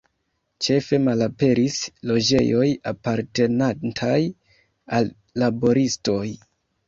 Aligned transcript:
Ĉefe 0.67 0.97
malaperis 1.07 1.75
loĝejoj 2.11 2.69
apartenantaj 2.93 4.17
al 5.01 5.11
laboristoj. 5.43 6.25